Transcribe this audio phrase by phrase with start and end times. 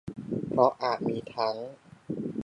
[0.49, 1.55] เพราะอาจมีทั้ง